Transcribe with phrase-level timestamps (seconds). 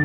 [0.00, 0.04] 你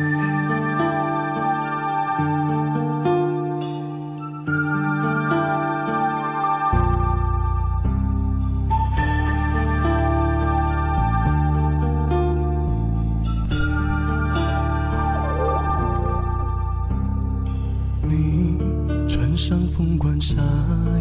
[19.06, 20.34] 穿上凤冠纱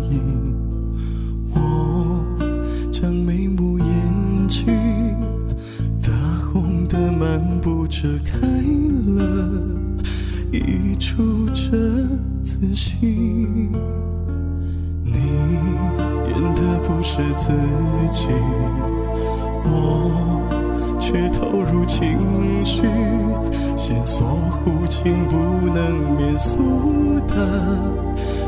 [0.08, 0.22] 衣，
[1.50, 2.24] 我
[2.92, 4.68] 将眉目掩去，
[6.00, 6.12] 大
[6.52, 8.53] 红的幔布遮开
[17.04, 17.52] 是自
[18.14, 18.30] 己，
[19.66, 20.42] 我
[20.98, 22.82] 却投入情绪，
[23.76, 25.36] 线索忽近不
[25.68, 27.36] 能免俗的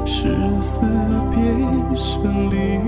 [0.06, 0.80] 是死
[1.30, 2.80] 别生离。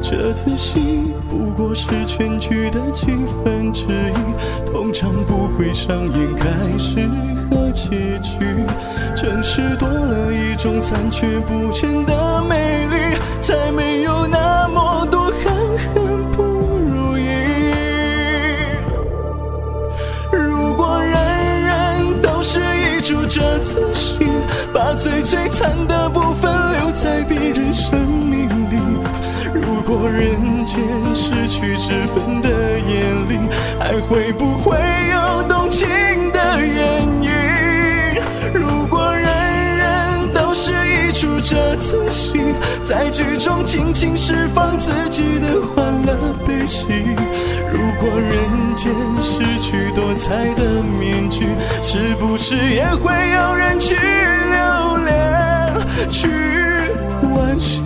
[0.00, 3.06] 这次戏不过是全剧的几
[3.42, 7.08] 分之一，通常不会上演开始
[7.50, 8.38] 和结局。
[9.16, 14.26] 正是多了一种残缺不全的美丽，才没有
[31.14, 33.38] 失去脂粉的眼里，
[33.78, 34.76] 还会不会
[35.12, 35.86] 有动情
[36.32, 37.30] 的原因？
[38.52, 39.24] 如果人
[39.76, 42.40] 人都是一出折子戏，
[42.82, 46.86] 在剧中尽情释放自己的欢乐悲喜。
[47.72, 48.92] 如果人间
[49.22, 51.46] 失去多彩的面具，
[51.80, 56.28] 是不是也会有人去留恋，去
[57.22, 57.82] 惋惜？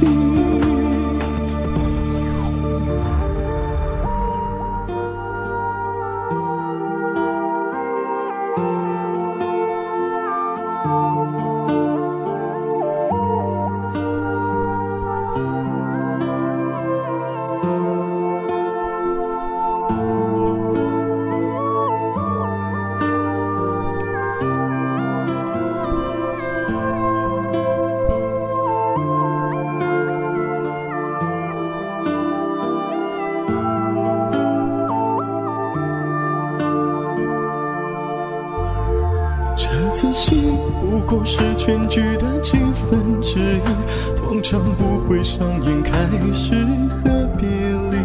[39.89, 45.93] 这次戏不过是全剧的几分之一，通常不会上演开
[46.31, 46.55] 始
[46.91, 47.97] 和别离。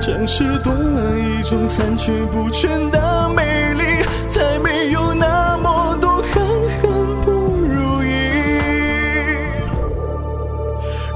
[0.00, 6.44] 正是多了一种残缺不全的美丽，才没有那么多含
[6.82, 8.08] 恨不如意。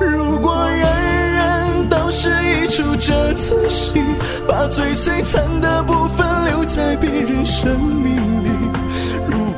[0.00, 4.00] 如果人人都是一出折子戏，
[4.46, 8.14] 把最璀璨的部分留在别人生命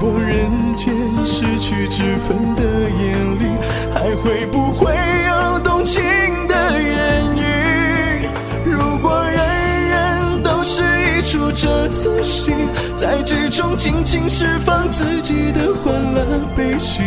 [0.01, 0.95] 如果人间
[1.27, 3.59] 失去脂粉的眼里，
[3.93, 4.95] 还会不会
[5.27, 6.01] 有动情
[6.47, 8.31] 的原因？
[8.65, 12.55] 如果人人都是一出折子戏，
[12.95, 17.03] 在剧中尽情释放自己的欢乐悲喜。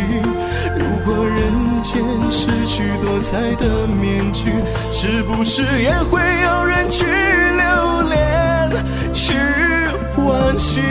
[0.76, 4.50] 如果人间失去多彩的面具，
[4.90, 9.32] 是不是也会有人去留恋，去
[10.18, 10.82] 惋惜？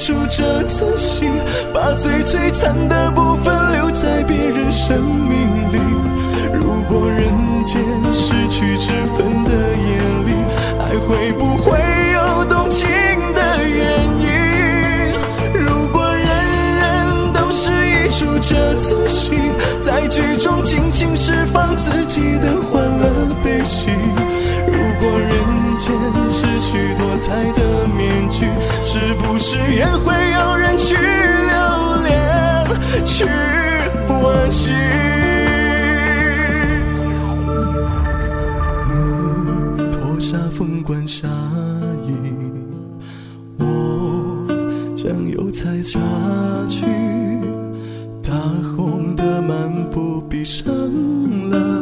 [0.00, 1.30] 出折子戏，
[1.74, 5.78] 把最璀璨的部分留在别人生命里。
[6.54, 7.28] 如果人
[7.66, 10.34] 间失去脂粉的眼里，
[10.78, 11.78] 还会不会
[12.14, 12.88] 有动情
[13.34, 15.12] 的原因？
[15.52, 16.24] 如果人
[16.80, 19.32] 人都是一出折子戏，
[19.82, 23.90] 在剧中尽情释放自己的欢乐悲喜。
[24.66, 25.92] 如果人间
[26.30, 27.59] 失去多彩的，
[28.92, 31.04] 是不是也会有人去留
[32.02, 32.12] 恋，
[33.04, 33.24] 去
[34.08, 34.72] 惋惜？
[38.88, 38.92] 你
[39.92, 41.28] 脱下凤冠纱
[42.04, 42.16] 衣，
[43.60, 43.64] 我
[44.96, 46.00] 将油彩擦
[46.68, 46.84] 去，
[48.24, 48.32] 大
[48.76, 50.66] 红的幔布闭上
[51.48, 51.79] 了